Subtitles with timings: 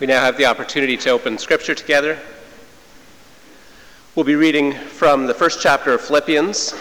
[0.00, 2.18] We now have the opportunity to open Scripture together.
[4.16, 6.72] We'll be reading from the first chapter of Philippians,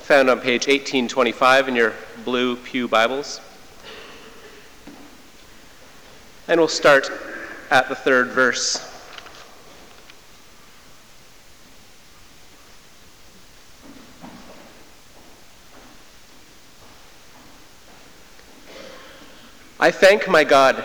[0.00, 1.94] found on page 1825 in your
[2.26, 3.40] blue Pew Bibles.
[6.46, 7.10] And we'll start
[7.70, 8.86] at the third verse.
[19.80, 20.84] I thank my God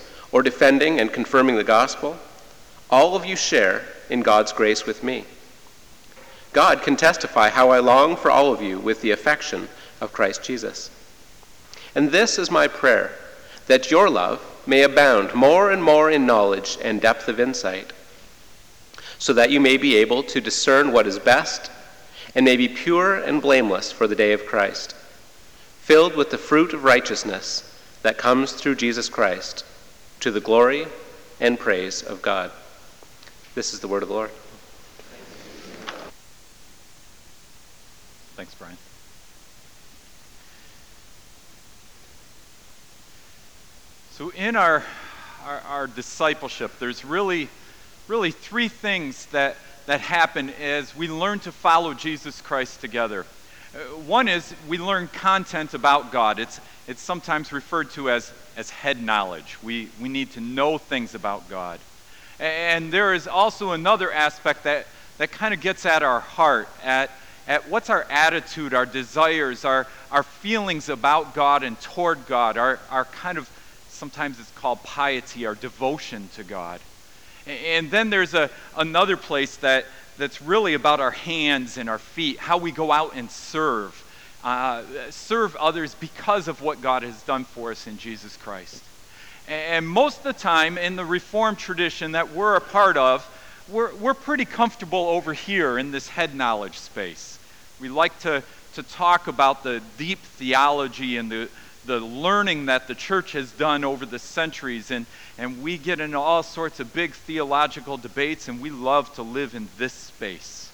[0.31, 2.17] or defending and confirming the gospel,
[2.89, 5.25] all of you share in God's grace with me.
[6.53, 9.69] God can testify how I long for all of you with the affection
[10.01, 10.89] of Christ Jesus.
[11.95, 13.11] And this is my prayer
[13.67, 17.93] that your love may abound more and more in knowledge and depth of insight,
[19.17, 21.71] so that you may be able to discern what is best
[22.35, 24.95] and may be pure and blameless for the day of Christ
[25.81, 27.69] filled with the fruit of righteousness
[28.03, 29.65] that comes through Jesus Christ,
[30.21, 30.85] to the glory
[31.39, 32.51] and praise of God.
[33.55, 34.29] This is the word of the Lord.
[38.35, 38.77] Thanks, Brian.
[44.11, 44.83] So, in our,
[45.43, 47.49] our, our, discipleship, there's really,
[48.07, 53.25] really three things that, that happen as we learn to follow Jesus Christ together.
[53.73, 56.37] Uh, one is we learn content about God.
[56.37, 59.57] It's, it's sometimes referred to as, as head knowledge.
[59.63, 61.79] We, we need to know things about God.
[62.39, 67.11] And there is also another aspect that, that kind of gets at our heart, at,
[67.47, 72.79] at what's our attitude, our desires, our, our feelings about God and toward God, our,
[72.89, 73.49] our kind of,
[73.89, 76.79] sometimes it's called piety, our devotion to God.
[77.45, 79.85] And then there's a, another place that,
[80.17, 84.00] that's really about our hands and our feet, how we go out and serve.
[84.43, 84.81] Uh,
[85.11, 88.83] serve others because of what God has done for us in Jesus Christ.
[89.47, 93.23] And most of the time, in the Reformed tradition that we're a part of,
[93.69, 97.37] we're, we're pretty comfortable over here in this head knowledge space.
[97.79, 98.41] We like to,
[98.73, 101.49] to talk about the deep theology and the,
[101.85, 105.05] the learning that the church has done over the centuries, and,
[105.37, 109.53] and we get into all sorts of big theological debates, and we love to live
[109.53, 110.71] in this space.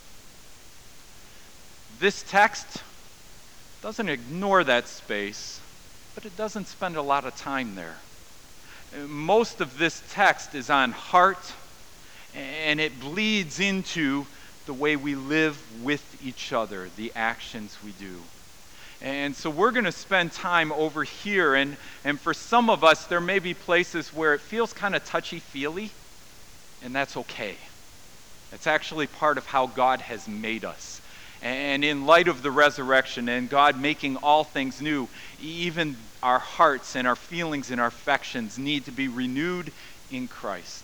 [1.99, 2.83] This text
[3.81, 5.59] doesn't ignore that space,
[6.15, 7.95] but it doesn't spend a lot of time there.
[9.07, 11.53] Most of this text is on heart,
[12.33, 14.25] and it bleeds into
[14.65, 18.15] the way we live with each other, the actions we do.
[19.01, 21.53] And so we're going to spend time over here.
[21.53, 25.05] And, and for some of us, there may be places where it feels kind of
[25.05, 25.91] touchy feely,
[26.83, 27.55] and that's okay.
[28.51, 31.01] It's actually part of how God has made us.
[31.41, 35.07] And in light of the resurrection and God making all things new,
[35.41, 39.71] even our hearts and our feelings and our affections need to be renewed
[40.11, 40.83] in Christ.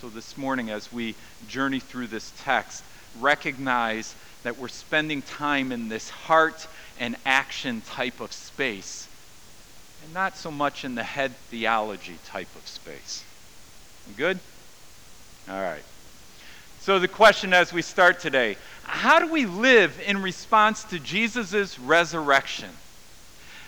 [0.00, 1.14] So this morning, as we
[1.48, 2.82] journey through this text,
[3.20, 6.66] recognize that we're spending time in this heart
[6.98, 9.06] and action type of space,
[10.02, 13.22] and not so much in the head theology type of space.
[14.16, 14.40] Good?
[15.48, 15.84] All right.
[16.82, 21.78] So, the question as we start today how do we live in response to Jesus'
[21.78, 22.70] resurrection?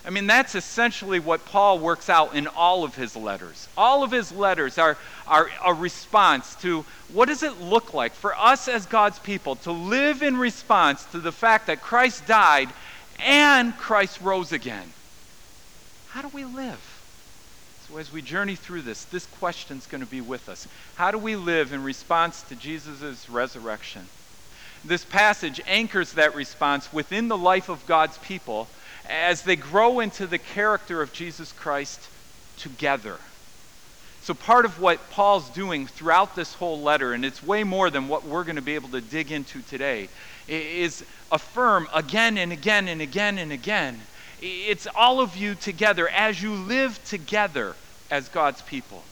[0.05, 3.69] I mean, that's essentially what Paul works out in all of his letters.
[3.77, 4.99] All of his letters are,
[5.29, 9.71] are a response to what does it look like for us as God's people to
[9.71, 12.69] live in response to the fact that Christ died
[13.21, 14.93] and Christ rose again.
[16.09, 16.94] How do we live?
[17.99, 20.67] As we journey through this, this question is going to be with us.
[20.97, 24.09] How do we live in response to Jesus' resurrection?
[24.85, 28.67] This passage anchors that response within the life of God's people
[29.09, 32.01] as they grow into the character of Jesus Christ
[32.57, 33.19] together.
[34.23, 38.09] So, part of what Paul's doing throughout this whole letter, and it's way more than
[38.09, 40.09] what we're going to be able to dig into today,
[40.49, 44.01] is affirm again and again and again and again.
[44.41, 47.77] It's all of you together as you live together
[48.11, 49.03] as God's people.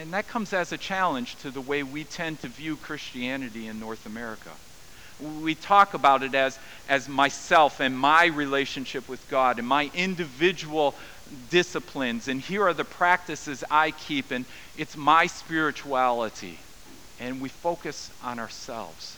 [0.00, 3.80] And that comes as a challenge to the way we tend to view Christianity in
[3.80, 4.50] North America.
[5.42, 6.58] We talk about it as,
[6.88, 10.94] as myself and my relationship with God and my individual
[11.50, 12.28] disciplines.
[12.28, 14.44] And here are the practices I keep, and
[14.76, 16.58] it's my spirituality.
[17.18, 19.16] And we focus on ourselves.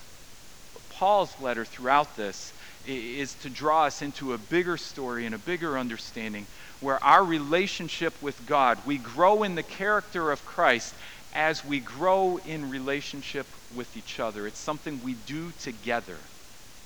[0.73, 2.53] But Paul's letter throughout this
[2.87, 6.47] is to draw us into a bigger story and a bigger understanding
[6.81, 10.95] where our relationship with God, we grow in the character of Christ
[11.33, 14.47] as we grow in relationship with each other.
[14.47, 16.17] It's something we do together.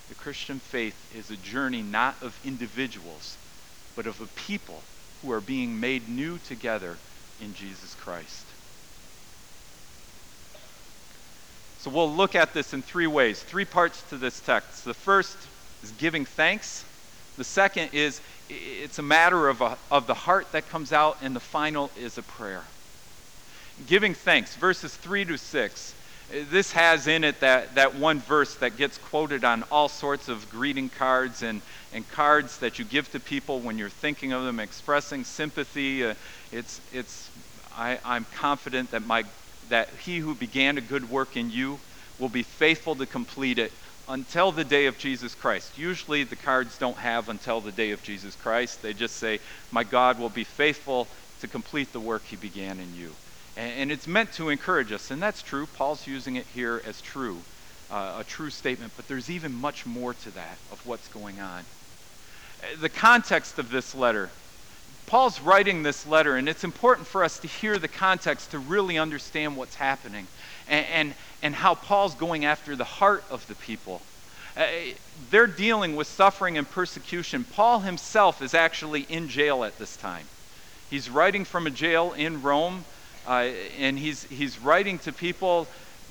[0.09, 3.39] The Christian faith is a journey not of individuals,
[3.97, 4.83] but of a people
[5.23, 6.99] who are being made new together
[7.41, 8.45] in Jesus Christ.
[11.79, 14.85] So we'll look at this in three ways, three parts to this text.
[14.85, 15.37] The first
[15.83, 16.85] is giving thanks.
[17.37, 21.35] The second is it's a matter of, a, of the heart that comes out, and
[21.35, 22.63] the final is a prayer.
[23.87, 25.95] Giving thanks, verses 3 to 6.
[26.51, 30.49] This has in it that, that one verse that gets quoted on all sorts of
[30.51, 31.61] greeting cards and,
[31.93, 36.05] and cards that you give to people when you're thinking of them, expressing sympathy.
[36.05, 36.15] Uh,
[36.51, 37.31] it's, it's,
[37.77, 39.25] I, I'm confident that, my,
[39.69, 41.79] that he who began a good work in you
[42.19, 43.73] will be faithful to complete it
[44.09, 45.79] until the day of Jesus Christ.
[45.79, 48.83] Usually the cards don't have until the day of Jesus Christ.
[48.83, 49.41] They just say,
[49.71, 51.09] My God will be faithful
[51.41, 53.13] to complete the work he began in you.
[53.57, 55.67] And, it's meant to encourage us, and that's true.
[55.67, 57.39] Paul's using it here as true,
[57.89, 61.61] uh, a true statement, but there's even much more to that of what's going on.
[61.61, 64.31] Uh, the context of this letter.
[65.07, 68.99] Paul's writing this letter, and it's important for us to hear the context to really
[68.99, 70.27] understand what's happening
[70.69, 74.01] and, and, and how Paul's going after the heart of the people.
[74.57, 74.67] Uh,
[75.31, 77.45] they're dealing with suffering and persecution.
[77.45, 80.27] Paul himself is actually in jail at this time.
[80.91, 82.85] He's writing from a jail in Rome,
[83.27, 85.67] uh, and he's, he's writing to people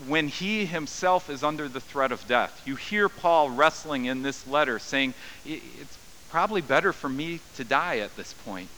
[0.07, 2.61] when he himself is under the threat of death.
[2.65, 5.13] You hear Paul wrestling in this letter, saying,
[5.45, 5.97] It's
[6.29, 8.69] probably better for me to die at this point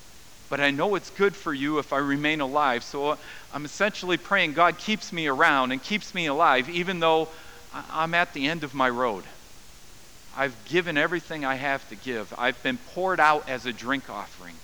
[0.49, 2.83] but I know it's good for you if I remain alive.
[2.83, 3.17] So uh,
[3.53, 7.29] I'm essentially praying God keeps me around and keeps me alive, even though
[7.91, 9.23] I'm at the end of my road.
[10.37, 14.55] I've given everything I have to give, I've been poured out as a drink offering.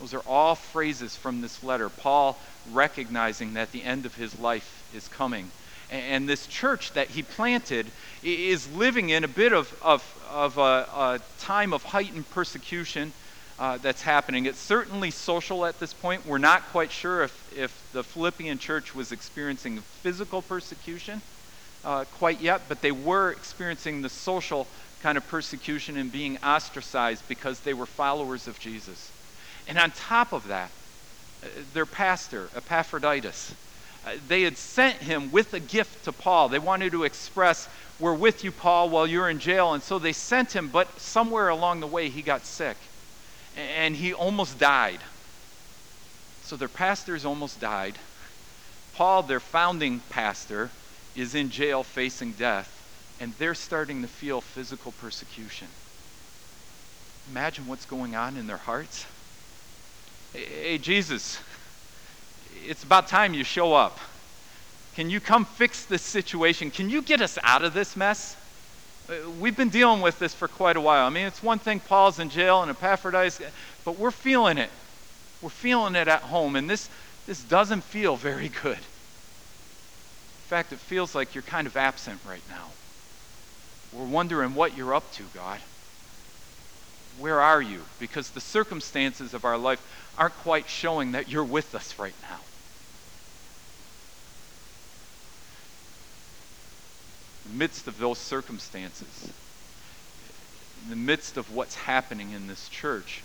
[0.00, 1.88] Those are all phrases from this letter.
[1.88, 2.36] Paul
[2.72, 5.50] recognizing that the end of his life is coming.
[5.90, 7.86] And this church that he planted
[8.22, 13.12] is living in a bit of, of, of a, a time of heightened persecution
[13.58, 14.46] uh, that's happening.
[14.46, 16.26] It's certainly social at this point.
[16.26, 21.22] We're not quite sure if, if the Philippian church was experiencing physical persecution
[21.84, 24.66] uh, quite yet, but they were experiencing the social
[25.00, 29.12] kind of persecution and being ostracized because they were followers of Jesus.
[29.66, 30.72] And on top of that,
[31.42, 33.54] uh, their pastor, Epaphroditus,
[34.04, 36.48] uh, they had sent him with a gift to Paul.
[36.48, 37.68] They wanted to express,
[37.98, 39.74] We're with you, Paul, while you're in jail.
[39.74, 42.78] And so they sent him, but somewhere along the way, he got sick
[43.56, 45.00] and he almost died.
[46.42, 47.98] So their pastor's almost died.
[48.94, 50.70] Paul, their founding pastor,
[51.16, 52.70] is in jail facing death,
[53.20, 55.68] and they're starting to feel physical persecution.
[57.30, 59.06] Imagine what's going on in their hearts.
[60.32, 61.38] Hey, Jesus,
[62.66, 63.98] it's about time you show up.
[64.94, 66.70] Can you come fix this situation?
[66.70, 68.36] Can you get us out of this mess?
[69.08, 71.06] Uh, we've been dealing with this for quite a while.
[71.06, 73.40] I mean, it's one thing Paul's in jail and Epaphroditus,
[73.84, 74.70] but we're feeling it.
[75.42, 76.88] We're feeling it at home, and this,
[77.26, 78.78] this doesn't feel very good.
[78.78, 82.68] In fact, it feels like you're kind of absent right now.
[83.92, 85.60] We're wondering what you're up to, God.
[87.18, 87.82] Where are you?
[88.00, 89.80] Because the circumstances of our life
[90.16, 92.38] aren't quite showing that you're with us right now.
[97.44, 99.32] The midst of those circumstances,
[100.84, 103.22] in the midst of what's happening in this church,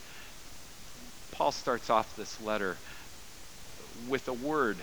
[1.31, 2.75] Paul starts off this letter
[4.09, 4.77] with a word.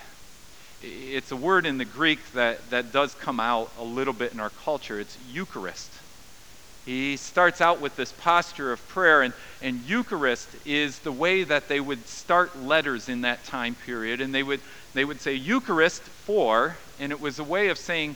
[0.83, 4.41] It's a word in the Greek that, that does come out a little bit in
[4.41, 5.01] our culture.
[5.01, 5.91] It's Eucharist.
[6.85, 11.69] He starts out with this posture of prayer, and, and Eucharist is the way that
[11.69, 14.21] they would start letters in that time period.
[14.21, 14.61] And they would,
[14.95, 18.15] they would say Eucharist for, and it was a way of saying,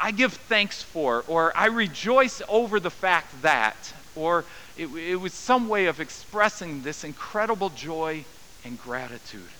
[0.00, 3.76] I give thanks for, or I rejoice over the fact that,
[4.16, 4.44] or
[4.76, 8.24] it, it was some way of expressing this incredible joy
[8.64, 9.50] and gratitude.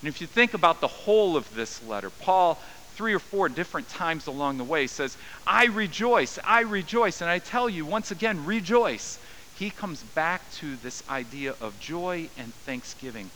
[0.00, 2.58] And if you think about the whole of this letter, Paul,
[2.94, 7.20] three or four different times along the way, says, I rejoice, I rejoice.
[7.20, 9.18] And I tell you, once again, rejoice.
[9.58, 13.30] He comes back to this idea of joy and thanksgiving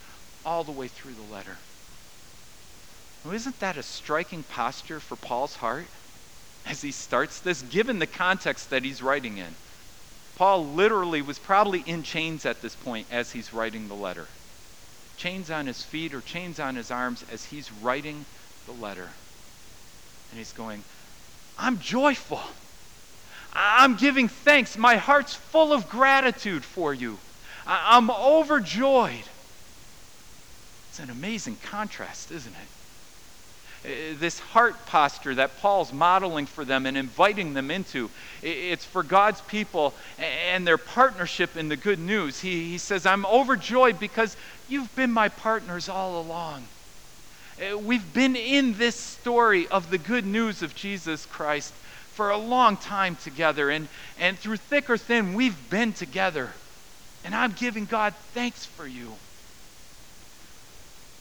[0.44, 1.56] all the way through the letter.
[3.26, 5.87] Well, isn't that a striking posture for Paul's heart?
[6.66, 9.54] as he starts this, given the context that he's writing in.
[10.37, 14.26] Paul literally was probably in chains at this point as he's writing the letter.
[15.16, 18.25] Chains on his feet or chains on his arms as he's writing
[18.66, 19.09] the letter.
[20.30, 20.83] And he's going,
[21.59, 22.42] I'm joyful.
[23.54, 24.76] I'm giving thanks.
[24.76, 27.16] My heart's full of gratitude for you.
[27.66, 29.25] I'm overjoyed.
[30.90, 32.75] It's an amazing contrast, isn't it?
[33.86, 38.10] Uh, this heart posture that Paul's modeling for them and inviting them into.
[38.42, 42.40] It's for God's people and their partnership in the good news.
[42.40, 44.36] He, he says, I'm overjoyed because
[44.68, 46.64] you've been my partners all along.
[47.60, 51.72] Uh, we've been in this story of the good news of Jesus Christ
[52.12, 53.86] for a long time together, and,
[54.18, 56.50] and through thick or thin, we've been together.
[57.24, 59.12] And I'm giving God thanks for you.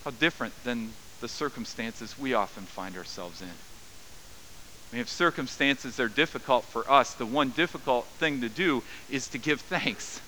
[0.03, 0.89] How different than
[1.25, 3.47] the circumstances we often find ourselves in.
[3.47, 9.27] I mean, if circumstances are difficult for us, the one difficult thing to do is
[9.29, 10.21] to give thanks.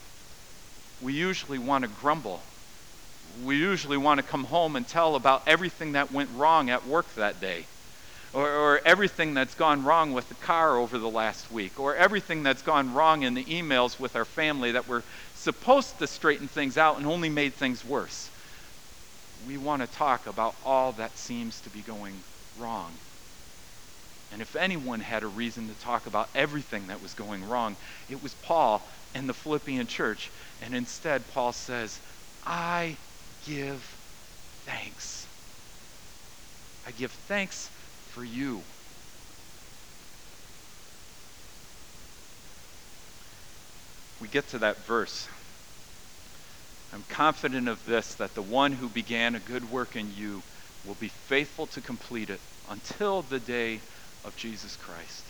[1.00, 2.42] We usually want to grumble.
[3.44, 7.14] We usually want to come home and tell about everything that went wrong at work
[7.14, 7.68] that day,
[8.34, 12.42] or, or everything that's gone wrong with the car over the last week, or everything
[12.42, 15.04] that's gone wrong in the emails with our family that were
[15.36, 18.32] supposed to straighten things out and only made things worse
[19.46, 22.24] we want to talk about all that seems to be going
[22.58, 22.94] wrong.
[24.32, 27.78] And if anyone had a reason to talk about everything that was going wrong,
[28.10, 30.32] it was Paul and the Philippian church.
[30.62, 32.02] And instead, Paul says,
[32.44, 32.98] I
[33.46, 33.98] give
[34.66, 35.28] thanks.
[36.86, 37.70] I give thanks
[38.10, 38.62] for you.
[44.20, 45.28] We get to that verse
[46.98, 50.42] I'm confident of this that the one who began a good work in you
[50.88, 52.40] will be faithful to complete it
[52.72, 53.82] until the day
[54.26, 55.24] of Jesus Christ.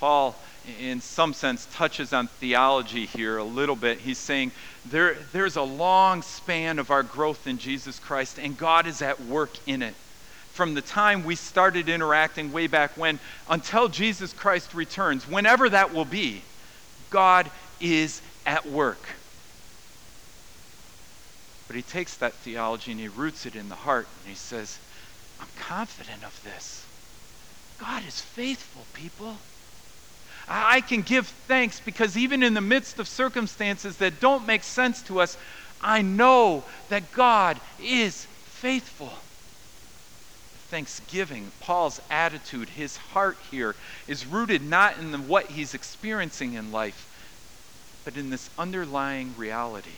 [0.00, 0.34] Paul,
[0.80, 3.98] in some sense, touches on theology here a little bit.
[3.98, 4.52] He's saying
[4.86, 9.20] there, there's a long span of our growth in Jesus Christ, and God is at
[9.24, 9.94] work in it.
[10.54, 13.18] From the time we started interacting way back when
[13.50, 16.40] until Jesus Christ returns, whenever that will be,
[17.10, 17.50] God
[17.82, 19.00] is at work.
[21.68, 24.78] But he takes that theology and he roots it in the heart and he says,
[25.38, 26.84] I'm confident of this.
[27.78, 29.36] God is faithful, people.
[30.48, 35.02] I can give thanks because even in the midst of circumstances that don't make sense
[35.02, 35.36] to us,
[35.80, 39.12] I know that God is faithful.
[40.70, 46.72] Thanksgiving, Paul's attitude, his heart here is rooted not in the, what he's experiencing in
[46.72, 47.06] life,
[48.04, 49.90] but in this underlying reality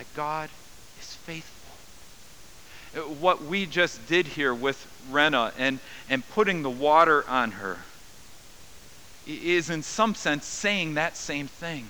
[0.00, 0.48] that God
[0.98, 1.74] is faithful.
[2.96, 5.78] Uh, what we just did here with Rena and,
[6.08, 7.76] and putting the water on her
[9.26, 11.86] is, in some sense, saying that same thing.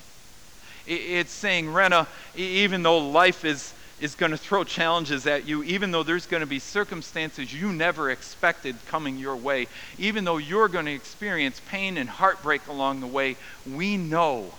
[0.89, 5.93] It's saying, Rena, even though life is, is going to throw challenges at you, even
[5.93, 10.67] though there's going to be circumstances you never expected coming your way, even though you're
[10.67, 14.53] going to experience pain and heartbreak along the way, we know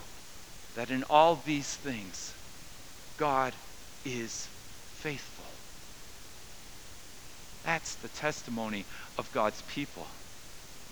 [0.77, 2.30] that in all these things,
[3.21, 3.53] God
[4.03, 4.47] is
[4.95, 5.45] faithful.
[7.63, 8.83] That's the testimony
[9.19, 10.07] of God's people.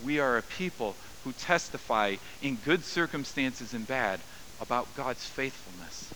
[0.06, 0.94] We are a people
[1.24, 4.20] who testify in good circumstances and bad
[4.62, 6.14] about God's faithfulness.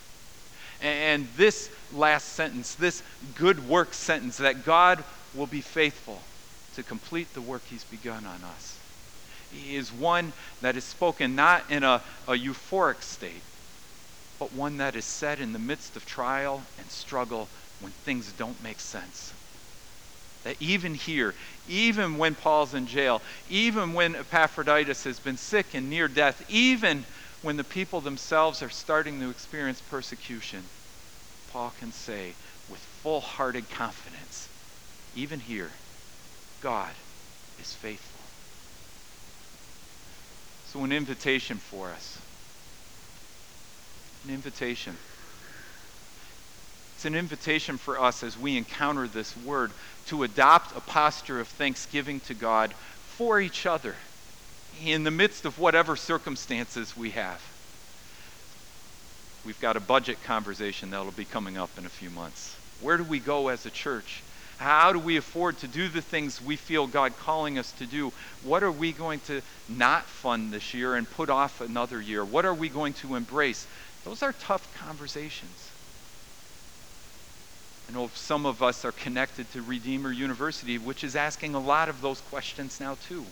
[0.84, 3.02] And this last sentence, this
[3.34, 5.04] good work sentence, that God
[5.36, 6.20] will be faithful
[6.76, 8.78] to complete the work he's begun on us,
[9.68, 13.42] is one that is spoken not in a, a euphoric state,
[14.44, 17.48] but one that is said in the midst of trial and struggle
[17.80, 19.32] when things don't make sense.
[20.44, 21.34] That even here,
[21.66, 27.06] even when Paul's in jail, even when Epaphroditus has been sick and near death, even
[27.42, 30.66] when the people themselves are starting to experience persecution,
[31.48, 32.34] Paul can say
[32.68, 34.50] with full hearted confidence,
[35.16, 35.72] even here,
[36.60, 36.92] God
[37.62, 38.20] is faithful.
[40.66, 42.18] So, an invitation for us
[44.24, 44.96] an invitation.
[46.96, 49.72] It's an invitation for us as we encounter this word
[50.08, 52.74] to adopt a posture of thanksgiving to God
[53.18, 53.96] for each other
[54.86, 57.42] in the midst of whatever circumstances we have.
[59.46, 62.56] We've got a budget conversation that'll be coming up in a few months.
[62.82, 64.24] Where do we go as a church?
[64.58, 68.14] How do we afford to do the things we feel God calling us to do?
[68.44, 72.24] What are we going to not fund this year and put off another year?
[72.24, 73.68] What are we going to embrace?
[74.06, 75.70] Those are tough conversations.
[77.90, 81.90] I know some of us are connected to Redeemer University, which is asking a lot
[81.90, 83.26] of those questions now, too.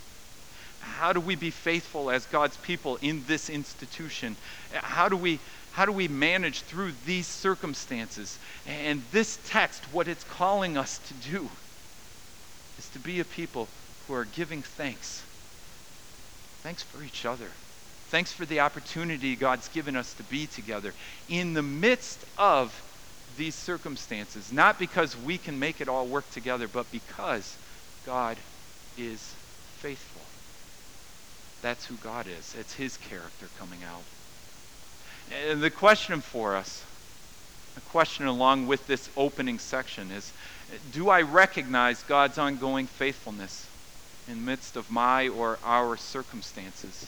[0.81, 4.35] How do we be faithful as God's people in this institution?
[4.73, 5.39] How do we,
[5.73, 8.37] how do we manage through these circumstances?
[8.67, 11.49] And this text, what it's calling us to do,
[12.77, 13.67] is to be a people
[14.07, 15.23] who are giving thanks.
[16.63, 17.47] Thanks for each other.
[18.11, 20.93] Thanks for the opportunity God's given us to be together
[21.29, 22.83] in the midst of
[23.37, 24.51] these circumstances.
[24.51, 27.55] Not because we can make it all work together, but because
[28.05, 28.35] God
[28.97, 29.33] is
[29.77, 30.21] faithful.
[31.61, 32.53] That's who God is.
[32.59, 34.03] It's His character coming out.
[35.49, 36.83] And the question for us,
[37.75, 40.33] the question along with this opening section is
[40.91, 43.67] Do I recognize God's ongoing faithfulness
[44.27, 47.07] in the midst of my or our circumstances?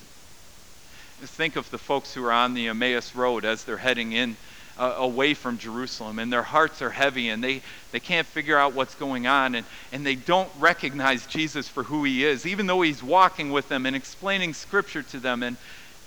[1.28, 4.38] Think of the folks who are on the Emmaus Road as they're heading in
[4.78, 7.62] uh, away from Jerusalem, and their hearts are heavy, and they,
[7.92, 12.04] they can't figure out what's going on, and, and they don't recognize Jesus for who
[12.04, 15.44] he is, even though he's walking with them and explaining Scripture to them.
[15.44, 15.58] And,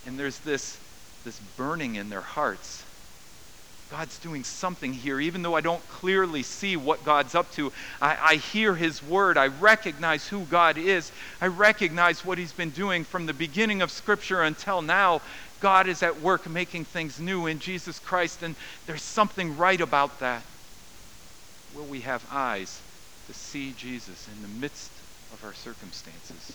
[0.05, 0.79] and there's this,
[1.25, 2.86] this burning in their hearts.
[3.90, 7.73] God's doing something here, even though I don't clearly see what God's up to.
[8.00, 9.38] I, I, hear His word.
[9.38, 11.12] I recognize who God is.
[11.40, 15.21] I recognize what He's been doing from the beginning of Scripture until now.
[15.61, 20.19] God is at work making things new in Jesus Christ, and there's something right about
[20.19, 20.43] that.
[21.75, 22.81] Will we have eyes
[23.28, 24.90] to see Jesus in the midst
[25.33, 26.52] of our circumstances?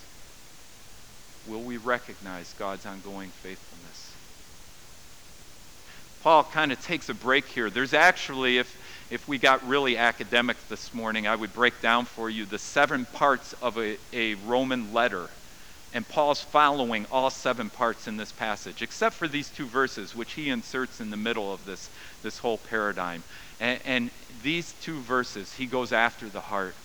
[1.47, 4.10] Will we recognize God's ongoing faithfulness?
[6.23, 7.69] Paul kind of takes a break here.
[7.69, 8.77] There's actually, if,
[9.09, 13.05] if we got really academic this morning, I would break down for you the seven
[13.05, 15.29] parts of a, a Roman letter
[15.93, 20.33] and Paul's following all seven parts in this passage, except for these two verses, which
[20.33, 21.89] he inserts in the middle of this,
[22.23, 23.23] this whole paradigm.
[23.59, 24.09] And, and
[24.41, 26.75] these two verses, he goes after the heart.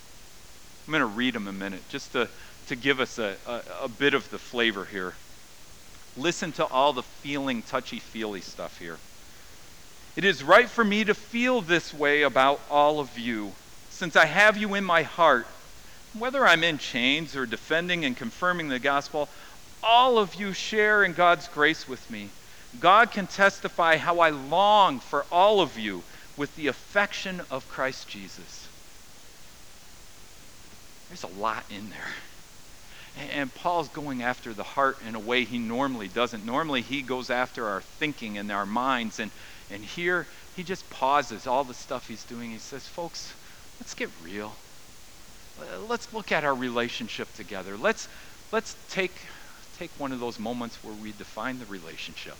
[0.86, 2.28] I'm going to read them a minute just to,
[2.66, 5.14] to give us a, a, a bit of the flavor here.
[6.16, 8.98] Listen to all the feeling, touchy feely stuff here.
[10.16, 13.52] It is right for me to feel this way about all of you,
[13.90, 15.46] since I have you in my heart
[16.18, 19.28] whether I'm in chains or defending and confirming the gospel,
[19.82, 22.30] all of you share in God's grace with me.
[22.78, 26.02] God can testify how I long for all of you
[26.36, 28.68] with the affection of Christ Jesus.
[31.08, 32.08] There's a lot in there.
[33.32, 36.44] And Paul's going after the heart in a way he normally doesn't.
[36.44, 39.20] Normally, he goes after our thinking and our minds.
[39.20, 39.30] And,
[39.70, 40.26] and here,
[40.56, 42.50] he just pauses all the stuff he's doing.
[42.50, 43.32] He says, Folks,
[43.80, 44.52] let's get real
[45.58, 47.76] uh, let's look at our relationship together.
[47.76, 48.08] Let's,
[48.52, 49.14] let's take,
[49.78, 52.36] take one of those moments where we define the relationship.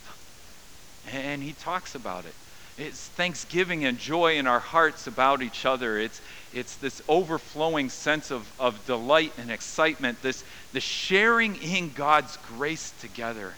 [1.11, 2.33] And he talks about it.
[2.77, 5.97] It's thanksgiving and joy in our hearts about each other.
[5.97, 6.21] It's,
[6.53, 12.93] it's this overflowing sense of, of delight and excitement, this, the sharing in God's grace
[13.01, 13.53] together.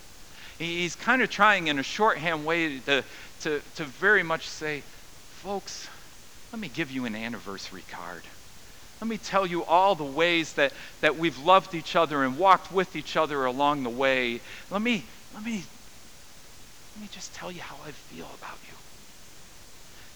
[0.57, 3.03] He's kind of trying in a shorthand way to,
[3.41, 4.83] to, to very much say,
[5.41, 5.87] folks,
[6.51, 8.23] let me give you an anniversary card.
[9.01, 12.71] Let me tell you all the ways that, that we've loved each other and walked
[12.71, 14.41] with each other along the way.
[14.69, 15.63] Let me, let me,
[16.95, 18.75] let me just tell you how I feel about you.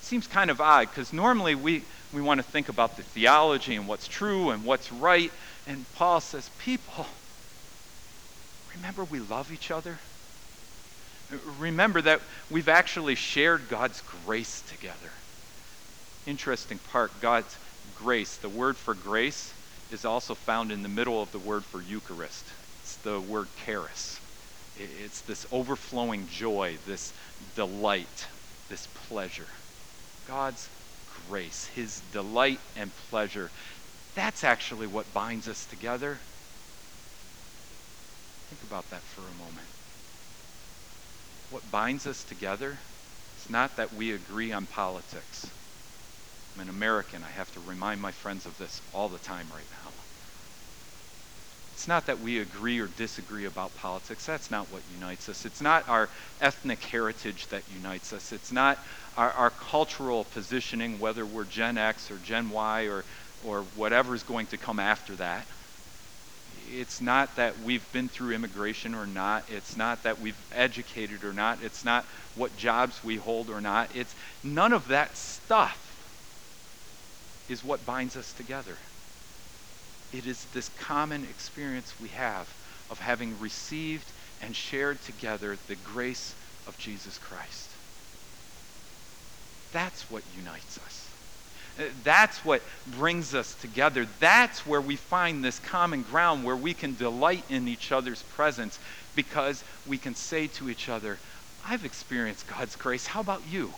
[0.02, 3.76] It seems kind of odd because normally we, we want to think about the theology
[3.76, 5.32] and what's true and what's right.
[5.66, 7.06] And Paul says, People,
[8.76, 9.98] remember we love each other?
[11.60, 15.12] Remember that we've actually shared God's grace together.
[16.26, 17.58] Interesting part, God's
[17.96, 18.38] grace.
[18.38, 19.54] The word for grace
[19.92, 22.46] is also found in the middle of the word for Eucharist.
[22.82, 24.20] It's the word charis.
[24.76, 27.14] It's this overflowing joy, this
[27.56, 28.28] delight,
[28.70, 29.48] this pleasure.
[30.28, 30.70] God's
[31.30, 33.52] grace, his delight and pleasure,
[34.16, 36.18] that's actually what binds us together.
[38.50, 39.73] Think about that for a moment.
[41.54, 42.80] What binds us together
[43.38, 45.52] is not that we agree on politics.
[46.56, 47.24] I'm an American.
[47.24, 49.92] I have to remind my friends of this all the time right now.
[51.72, 54.26] It's not that we agree or disagree about politics.
[54.26, 55.46] That's not what unites us.
[55.46, 56.10] It's not our
[56.42, 58.32] ethnic heritage that unites us.
[58.32, 58.84] It's not
[59.16, 63.06] our, our cultural positioning, whether we're Gen X or Gen Y or,
[63.44, 65.48] or whatever is going to come after that.
[66.72, 69.50] It's not that we've been through immigration or not.
[69.50, 71.60] It's not that we've educated or not.
[71.64, 73.96] It's not what jobs we hold or not.
[73.96, 75.80] It's none of that stuff
[77.50, 78.78] is what binds us together.
[80.12, 82.48] It is this common experience we have
[82.90, 84.06] of having received
[84.42, 86.36] and shared together the grace
[86.68, 87.70] of Jesus Christ.
[89.72, 91.03] That's what unites us.
[91.78, 94.08] Uh, That's what brings us together.
[94.20, 98.80] That's where we find this common ground where we can delight in each other's presence
[99.16, 101.20] because we can say to each other,
[101.66, 103.08] I've experienced God's grace.
[103.08, 103.74] How about you?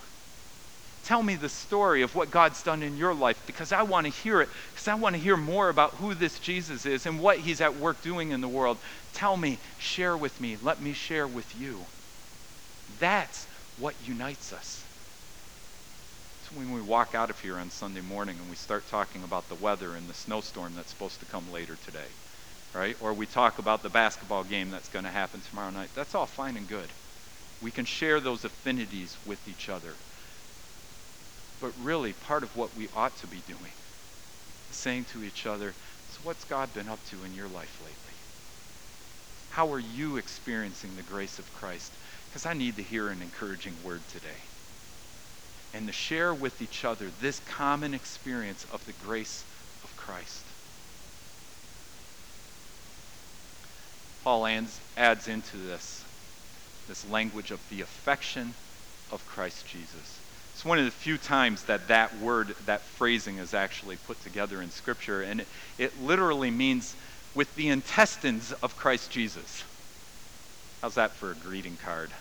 [1.03, 4.11] Tell me the story of what God's done in your life because I want to
[4.11, 7.37] hear it, because I want to hear more about who this Jesus is and what
[7.37, 8.79] he's at work doing in the world.
[9.13, 11.85] Tell me, share with me, let me share with you.
[12.99, 14.84] That's what unites us.
[16.51, 19.55] When we walk out of here on Sunday morning and we start talking about the
[19.55, 22.09] weather and the snowstorm that's supposed to come later today,
[22.73, 22.95] right?
[22.99, 26.27] Or we talk about the basketball game that's going to happen tomorrow night, that's all
[26.27, 26.93] fine and good.
[27.61, 29.95] We can share those affinities with each other.
[31.59, 33.73] But really, part of what we ought to be doing
[34.69, 35.73] is saying to each other,
[36.07, 38.13] So, what's God been up to in your life lately?
[39.49, 41.97] How are you experiencing the grace of Christ?
[42.29, 44.43] Because I need to hear an encouraging word today.
[45.75, 49.43] And to share with each other this common experience of the grace
[49.83, 50.43] of Christ.
[54.23, 56.01] Paul adds, adds into this
[56.87, 58.53] this language of the affection
[59.11, 60.19] of Christ Jesus.
[60.53, 64.61] It's one of the few times that that word, that phrasing is actually put together
[64.61, 66.95] in Scripture, and it, it literally means
[67.33, 69.63] with the intestines of Christ Jesus.
[70.81, 72.11] How's that for a greeting card?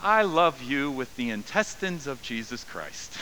[0.00, 3.16] I love you with the intestines of Jesus Christ.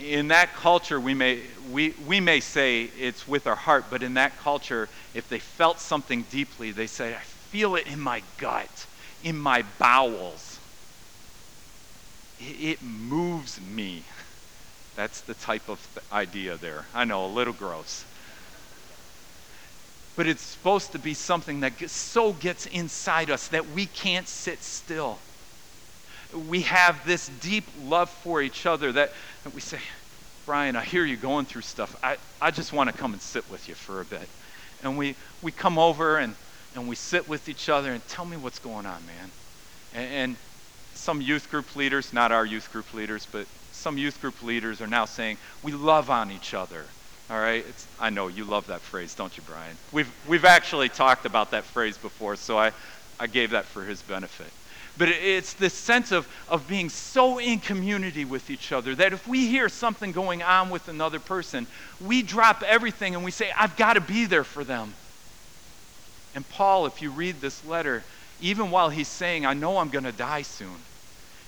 [0.00, 4.14] In that culture, we may, we, we may say it's with our heart, but in
[4.14, 8.86] that culture, if they felt something deeply, they say, I feel it in my gut,
[9.22, 10.60] in my bowels.
[12.38, 14.04] It, it moves me.
[14.94, 16.86] That's the type of th- idea there.
[16.92, 18.04] I know, a little gross.
[20.18, 24.64] But it's supposed to be something that so gets inside us that we can't sit
[24.64, 25.16] still.
[26.34, 29.12] We have this deep love for each other that,
[29.44, 29.78] that we say,
[30.44, 31.94] Brian, I hear you going through stuff.
[32.02, 34.28] I, I just want to come and sit with you for a bit.
[34.82, 36.34] And we, we come over and,
[36.74, 39.30] and we sit with each other and tell me what's going on, man.
[39.94, 40.36] And, and
[40.94, 44.88] some youth group leaders, not our youth group leaders, but some youth group leaders are
[44.88, 46.86] now saying, we love on each other.
[47.30, 47.64] All right?
[47.68, 49.76] It's, I know you love that phrase, don't you, Brian?
[49.92, 52.72] We've, we've actually talked about that phrase before, so I,
[53.20, 54.46] I gave that for his benefit.
[54.96, 59.12] But it- it's this sense of, of being so in community with each other that
[59.12, 61.66] if we hear something going on with another person,
[62.00, 64.94] we drop everything and we say, I've got to be there for them.
[66.34, 68.02] And Paul, if you read this letter,
[68.40, 70.76] even while he's saying, I know I'm going to die soon,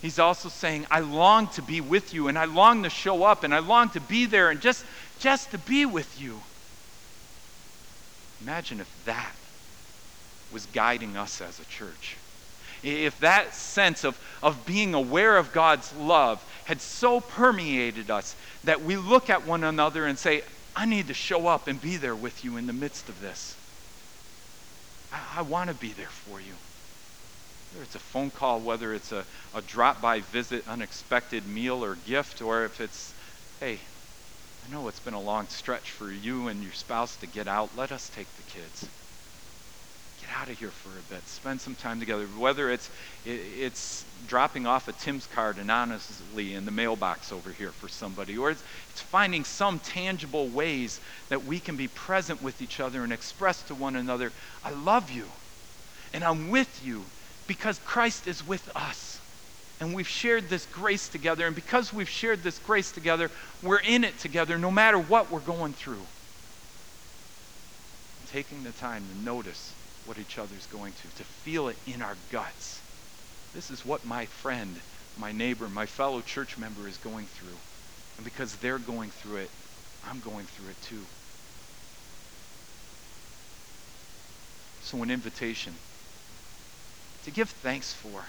[0.03, 3.45] he's also saying, I long to be with you and I long to show up
[3.45, 4.85] and I long to be there and just,
[5.21, 6.41] just to be with you.
[8.43, 9.33] Imagine if that
[10.53, 12.17] was guiding us as a church.
[12.83, 18.83] If that sense of, of being aware of God's love had so permeated us that
[18.83, 20.43] we look at one another and say,
[20.75, 23.55] I need to show up and be there with you in the midst of this.
[25.13, 26.55] I, I want to be there for you.
[27.73, 31.97] Whether it's a phone call, whether it's a, a drop by visit, unexpected meal or
[32.07, 33.13] gift, or if it's,
[33.61, 33.79] hey,
[34.65, 37.77] I know it's been a long stretch for you and your spouse to get out.
[37.77, 38.89] Let us take the kids.
[40.21, 41.27] Get out of here for a bit.
[41.27, 42.27] Spend some time together.
[42.27, 42.91] Whether it's
[43.25, 48.37] it, it's dropping off a Tim's card anonymously in the mailbox over here for somebody,
[48.37, 53.03] or it's, it's finding some tangible ways that we can be present with each other
[53.03, 54.31] and express to one another,
[54.63, 55.25] I love you,
[56.13, 57.03] and I'm with you
[57.47, 59.10] because Christ is with us
[59.81, 61.47] and we've shared this grace together.
[61.47, 63.31] And because we've shared this grace together,
[63.63, 66.03] we're in it together no matter what we're going through.
[68.31, 69.73] Taking the time to notice
[70.05, 72.81] what each other's going through, to feel it in our guts.
[73.55, 74.77] This is what my friend,
[75.19, 77.57] my neighbor, my fellow church member is going through.
[78.17, 79.51] And because they're going through it,
[80.09, 81.05] I'm going through it too.
[84.83, 85.75] So, an invitation
[87.25, 88.25] to give thanks for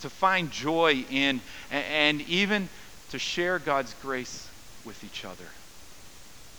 [0.00, 2.68] to find joy in, and even
[3.10, 4.48] to share God's grace
[4.84, 5.44] with each other.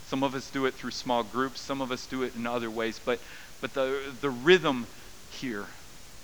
[0.08, 2.70] Some of us do it through small groups, some of us do it in other
[2.70, 3.20] ways, but,
[3.62, 4.88] but the, the rhythm
[5.32, 5.66] here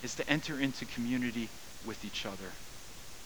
[0.04, 1.50] is to enter into community
[1.86, 2.52] with each other,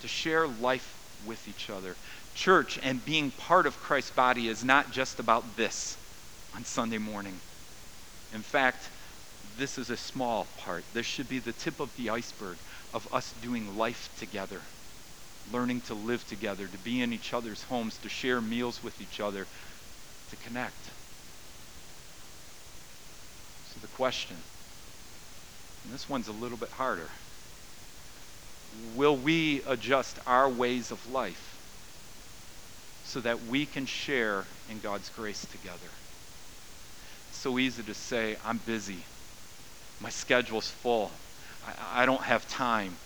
[0.01, 1.95] to share life with each other.
[2.35, 5.97] Church and being part of Christ's body is not just about this
[6.55, 7.39] on Sunday morning.
[8.33, 8.89] In fact,
[9.57, 10.83] this is a small part.
[10.93, 12.57] This should be the tip of the iceberg
[12.93, 14.61] of us doing life together,
[15.51, 19.19] learning to live together, to be in each other's homes, to share meals with each
[19.19, 19.45] other,
[20.29, 20.85] to connect.
[23.73, 24.37] So the question,
[25.83, 27.09] and this one's a little bit harder
[28.95, 31.57] will we adjust our ways of life
[33.05, 35.89] so that we can share in God's grace together.
[37.29, 39.03] It's so easy to say, I'm busy.
[39.99, 41.11] My schedule's full.
[41.63, 42.97] I, I don't have time.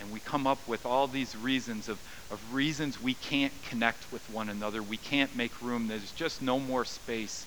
[0.00, 4.28] And we come up with all these reasons of, of reasons we can't connect with
[4.28, 4.82] one another.
[4.82, 5.86] We can't make room.
[5.86, 7.46] There's just no more space.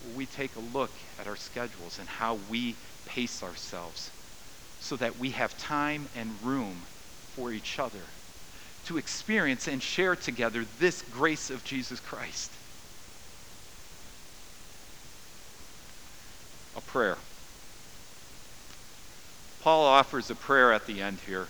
[0.00, 4.10] We take a look at our schedules and how we pace ourselves
[4.80, 6.86] so that we have time and room
[7.28, 8.02] for each other
[8.84, 12.58] to experience and share together this grace of Jesus Christ.
[16.76, 17.16] A prayer.
[19.62, 21.46] Paul offers a prayer at the end here.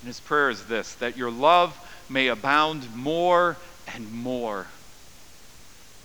[0.00, 1.76] And his prayer is this that your love
[2.08, 3.56] may abound more
[3.94, 4.66] and more.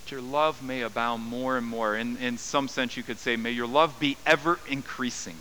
[0.03, 1.95] That your love may abound more and more.
[1.95, 5.37] In, in some sense, you could say, may your love be ever increasing.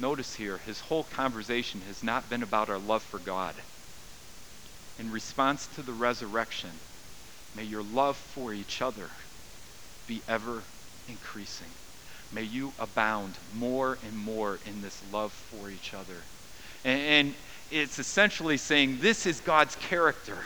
[0.00, 3.54] Notice here, his whole conversation has not been about our love for God.
[4.98, 6.70] In response to the resurrection,
[7.54, 9.08] may your love for each other
[10.08, 10.62] be ever
[11.08, 11.66] increasing.
[12.32, 16.16] May you abound more and more in this love for each other.
[16.84, 17.34] And,
[17.70, 20.36] it's essentially saying this is God's character.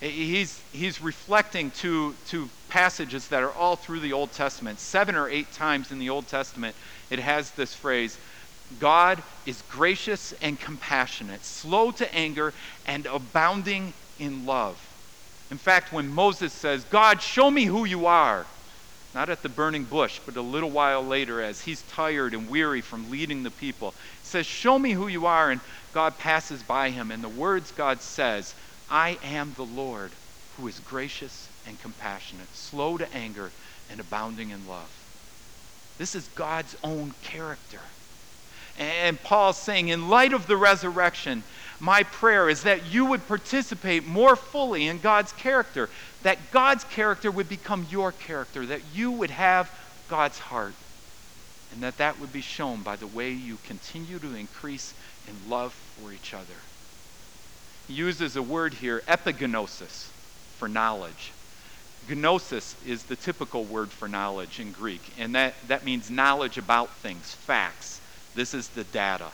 [0.00, 4.78] He's, he's reflecting to, to passages that are all through the Old Testament.
[4.78, 6.76] Seven or eight times in the Old Testament,
[7.08, 8.18] it has this phrase
[8.78, 12.52] God is gracious and compassionate, slow to anger,
[12.86, 14.76] and abounding in love.
[15.50, 18.44] In fact, when Moses says, God, show me who you are,
[19.14, 22.80] not at the burning bush, but a little while later as he's tired and weary
[22.80, 23.94] from leading the people.
[24.22, 25.50] Says, Show me who you are.
[25.50, 25.60] And
[25.92, 27.10] God passes by him.
[27.10, 28.54] And the words God says,
[28.90, 30.10] I am the Lord
[30.56, 33.50] who is gracious and compassionate, slow to anger,
[33.90, 34.90] and abounding in love.
[35.98, 37.80] This is God's own character.
[38.78, 41.44] And Paul's saying, in light of the resurrection,
[41.78, 45.88] my prayer is that you would participate more fully in God's character,
[46.24, 49.70] that God's character would become your character, that you would have
[50.08, 50.74] God's heart,
[51.70, 54.94] and that that would be shown by the way you continue to increase
[55.28, 56.56] in love for each other.
[57.86, 60.08] He uses a word here, epignosis,
[60.56, 61.32] for knowledge.
[62.08, 66.90] Gnosis is the typical word for knowledge in Greek, and that, that means knowledge about
[66.96, 68.00] things, facts.
[68.34, 69.30] This is the data.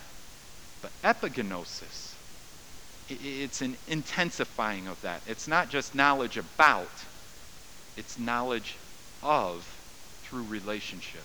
[0.83, 2.10] But epignosis
[3.11, 5.23] it's an intensifying of that.
[5.27, 6.91] It's not just knowledge about,
[7.97, 8.79] it's knowledge
[9.23, 9.67] of
[10.23, 11.25] through relationship.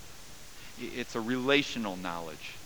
[0.78, 2.60] It's a relational knowledge.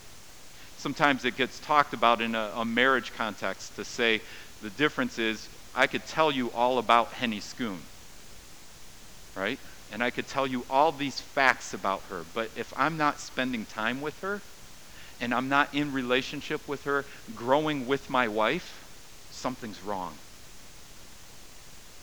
[0.78, 4.22] Sometimes it gets talked about in a, a marriage context to say
[4.62, 7.82] the difference is I could tell you all about Henny Schoon,
[9.36, 9.60] right?
[9.92, 13.66] And I could tell you all these facts about her, but if I'm not spending
[13.66, 14.42] time with her
[15.20, 17.06] and I'm not in relationship with her,
[17.36, 18.86] growing with my wife,
[19.40, 20.14] something's wrong.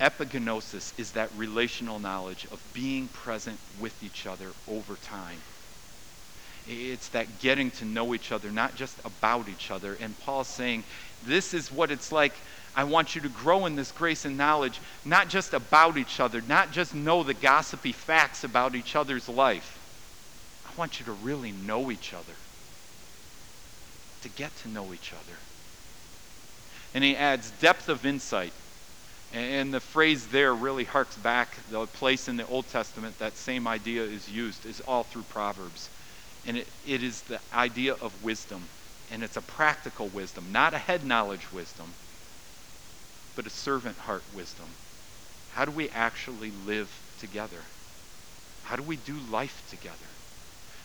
[0.00, 5.38] Epignosis is that relational knowledge of being present with each other over time.
[6.68, 9.96] It's that getting to know each other, not just about each other.
[10.00, 10.84] And Paul's saying,
[11.24, 12.32] This is what it's like.
[12.74, 16.42] I want you to grow in this grace and knowledge, not just about each other,
[16.42, 19.78] not just know the gossipy facts about each other's life.
[20.66, 22.34] I want you to really know each other,
[24.22, 25.38] to get to know each other.
[26.96, 28.54] And he adds depth of insight.
[29.34, 33.66] And the phrase there really harks back the place in the Old Testament that same
[33.68, 35.90] idea is used is all through Proverbs.
[36.46, 38.62] And it, it is the idea of wisdom.
[39.12, 41.92] And it's a practical wisdom, not a head knowledge wisdom,
[43.34, 44.64] but a servant heart wisdom.
[45.52, 46.88] How do we actually live
[47.20, 47.60] together?
[48.64, 49.96] How do we do life together?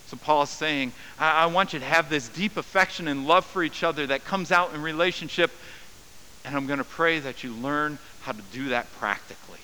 [0.07, 3.45] So Paul is saying, I, I want you to have this deep affection and love
[3.45, 5.51] for each other that comes out in relationship
[6.43, 9.59] and I'm going to pray that you learn how to do that practically.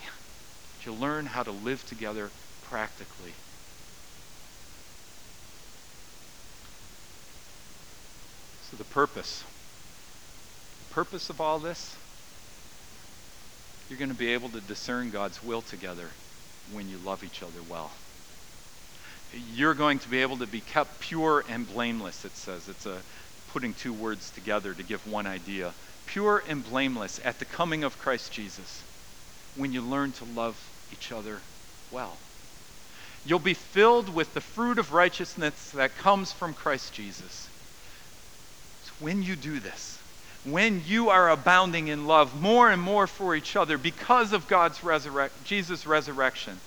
[0.78, 2.30] That you learn how to live together
[2.70, 3.34] practically.
[8.70, 9.44] So, the purpose.
[10.90, 11.96] The purpose of all this,
[13.90, 16.10] you're going to be able to discern God's will together
[16.74, 17.92] when you love each other well.
[19.54, 22.68] You're going to be able to be kept pure and blameless, it says.
[22.68, 22.98] It's a
[23.52, 25.74] putting two words together to give one idea
[26.08, 28.82] pure and blameless at the coming of Christ Jesus
[29.56, 30.58] when you learn to love
[30.92, 31.40] each other
[31.92, 32.18] well.
[33.26, 37.50] You'll be filled with the fruit of righteousness that comes from Christ Jesus.
[38.86, 40.00] So when you do this,
[40.46, 44.82] when you are abounding in love more and more for each other because of God's
[44.84, 46.58] resurrect Jesus resurrection,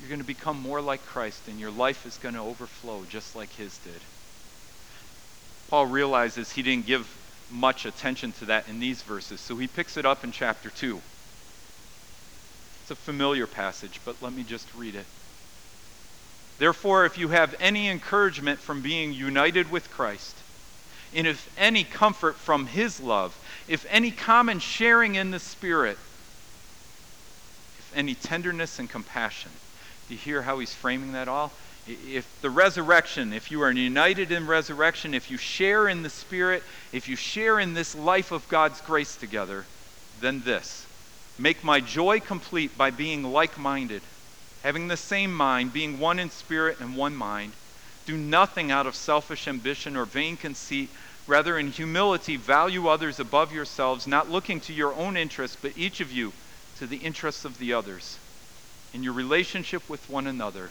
[0.00, 3.36] you're going to become more like Christ and your life is going to overflow just
[3.36, 4.00] like his did.
[5.68, 7.06] Paul realizes he didn't give
[7.52, 9.40] much attention to that in these verses.
[9.40, 11.00] So he picks it up in chapter 2.
[12.82, 15.06] It's a familiar passage, but let me just read it.
[16.58, 20.34] Therefore, if you have any encouragement from being united with Christ,
[21.14, 23.36] and if any comfort from his love,
[23.68, 25.98] if any common sharing in the Spirit,
[27.78, 29.50] if any tenderness and compassion.
[30.08, 31.52] Do you hear how he's framing that all?
[31.86, 36.62] If the resurrection, if you are united in resurrection, if you share in the Spirit,
[36.92, 39.66] if you share in this life of God's grace together,
[40.20, 40.86] then this
[41.38, 44.02] make my joy complete by being like minded,
[44.62, 47.56] having the same mind, being one in spirit and one mind.
[48.04, 50.90] Do nothing out of selfish ambition or vain conceit.
[51.26, 56.00] Rather, in humility, value others above yourselves, not looking to your own interests, but each
[56.00, 56.32] of you
[56.76, 58.18] to the interests of the others.
[58.92, 60.70] In your relationship with one another,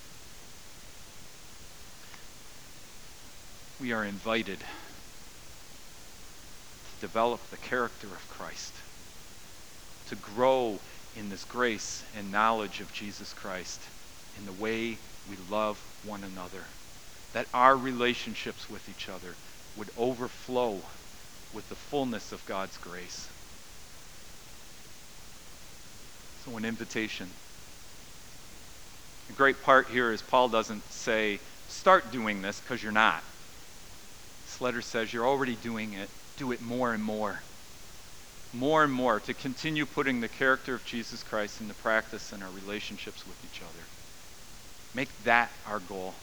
[3.81, 4.65] We are invited to
[7.01, 8.71] develop the character of Christ,
[10.09, 10.77] to grow
[11.17, 13.79] in this grace and knowledge of Jesus Christ
[14.37, 16.63] in the way we love one another
[17.33, 19.33] that our relationships with each other
[19.77, 20.77] would overflow
[21.55, 23.27] with the fullness of God's grace.
[26.45, 27.27] So, an invitation.
[29.27, 33.23] The great part here is Paul doesn't say, start doing this because you're not.
[34.61, 36.09] Letter says you're already doing it.
[36.37, 37.41] Do it more and more.
[38.53, 42.49] More and more to continue putting the character of Jesus Christ into practice in our
[42.51, 43.83] relationships with each other.
[44.93, 46.13] Make that our goal.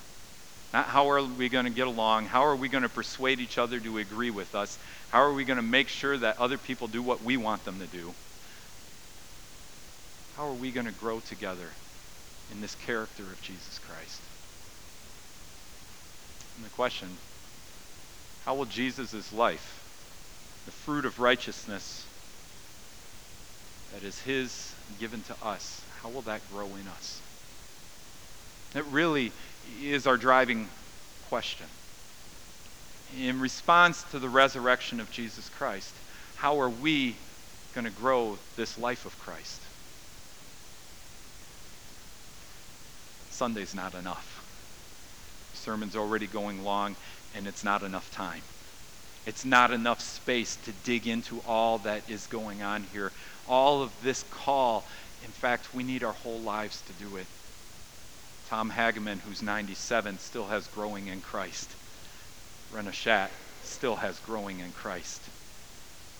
[0.72, 2.26] Not how are we going to get along?
[2.26, 4.78] How are we going to persuade each other to agree with us?
[5.10, 7.78] How are we going to make sure that other people do what we want them
[7.80, 8.12] to do?
[10.36, 11.70] How are we going to grow together
[12.52, 14.20] in this character of Jesus Christ?
[16.56, 17.08] And the question
[18.48, 19.78] how will Jesus' life,
[20.64, 22.06] the fruit of righteousness
[23.92, 27.20] that is His given to us, how will that grow in us?
[28.72, 29.32] That really
[29.82, 30.66] is our driving
[31.28, 31.66] question.
[33.20, 35.92] In response to the resurrection of Jesus Christ,
[36.36, 37.16] how are we
[37.74, 39.60] going to grow this life of Christ?
[43.28, 44.42] Sunday's not enough.
[45.52, 46.96] Sermon's already going long,
[47.34, 48.42] and it's not enough time.
[49.26, 53.12] It's not enough space to dig into all that is going on here.
[53.46, 54.84] All of this call,
[55.24, 57.26] in fact, we need our whole lives to do it.
[58.48, 61.68] Tom Hageman, who's 97, still has growing in Christ.
[62.72, 63.30] Rena Shat
[63.62, 65.20] still has growing in Christ.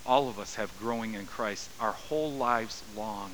[0.05, 3.31] All of us have growing in Christ our whole lives long.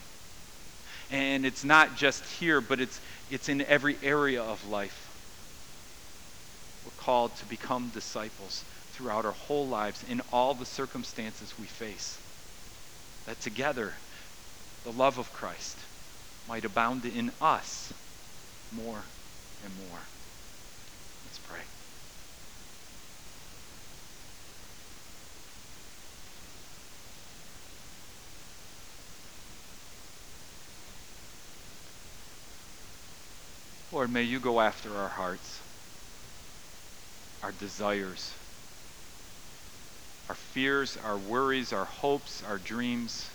[1.10, 5.03] And it's not just here, but it's, it's in every area of life.
[7.04, 12.16] Called to become disciples throughout our whole lives in all the circumstances we face.
[13.26, 13.92] That together,
[14.84, 15.76] the love of Christ
[16.48, 17.92] might abound in us
[18.72, 19.02] more
[19.62, 19.98] and more.
[21.26, 21.60] Let's pray.
[33.92, 35.60] Lord, may you go after our hearts,
[37.44, 38.33] our desires,
[40.30, 43.28] our fears, our worries, our hopes, our dreams,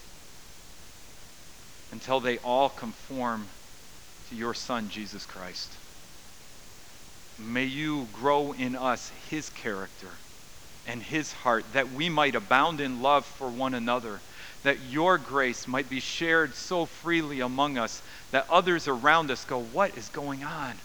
[1.91, 3.47] until they all conform
[4.27, 5.77] to your Son, Jesus Christ.
[7.37, 10.09] May you grow in us his character
[10.87, 14.23] and his heart, that we might abound in love for one another,
[14.63, 19.59] that your grace might be shared so freely among us that others around us go,
[19.59, 20.81] What is going on?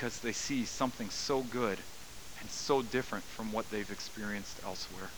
[0.00, 1.76] Because they see something so good
[2.40, 5.10] and so different from what they've experienced elsewhere.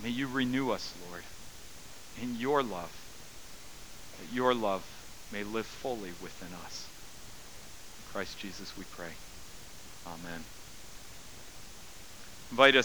[0.00, 1.24] May you renew us, Lord,
[2.22, 2.92] in your love
[4.20, 4.84] that your love
[5.32, 6.86] may live fully within us.
[7.98, 9.10] In Christ Jesus we pray.
[10.06, 10.44] Amen.
[12.52, 12.82] Invite us